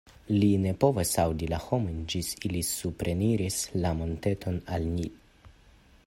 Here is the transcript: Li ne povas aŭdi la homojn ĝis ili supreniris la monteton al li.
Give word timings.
Li 0.41 0.47
ne 0.61 0.69
povas 0.83 1.09
aŭdi 1.23 1.49
la 1.51 1.59
homojn 1.65 1.99
ĝis 2.13 2.31
ili 2.49 2.63
supreniris 2.69 3.59
la 3.85 3.95
monteton 4.01 4.57
al 4.79 4.89
li. 4.95 5.07